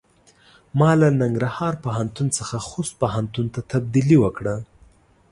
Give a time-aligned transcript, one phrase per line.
[0.79, 4.55] ما له ننګرهار پوهنتون څخه خوست پوهنتون ته تبدیلي وکړۀ.